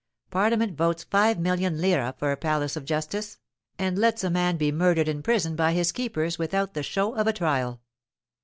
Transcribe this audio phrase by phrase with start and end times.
[0.31, 3.37] Parliament votes five million lire for a palace of justice,
[3.77, 7.27] and lets a man be murdered in prison by his keepers without the show of
[7.27, 7.79] a trial.